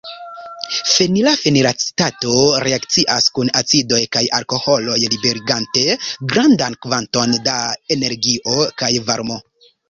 [0.91, 2.31] Fenila fenilacetato
[2.63, 5.85] reakcias kun acidoj kaj alkoholoj liberigante
[6.33, 7.59] grandan kvanton da
[7.99, 9.41] energio kaj varmo.